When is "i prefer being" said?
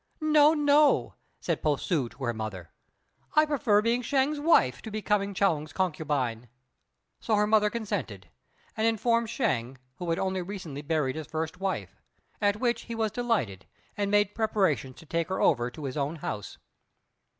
3.35-4.01